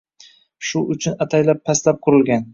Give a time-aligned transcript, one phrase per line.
[0.69, 2.47] Shu uchun ataylab pastlab qurilgan.